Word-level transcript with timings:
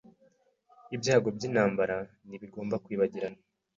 Ibyago 0.95 1.27
byintambara 1.37 1.97
ntibigomba 2.27 2.75
kwibagirana. 2.83 3.39